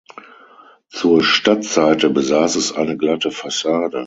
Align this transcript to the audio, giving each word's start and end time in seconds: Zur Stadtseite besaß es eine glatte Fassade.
Zur 0.89 1.21
Stadtseite 1.23 2.09
besaß 2.09 2.55
es 2.55 2.71
eine 2.73 2.97
glatte 2.97 3.29
Fassade. 3.29 3.99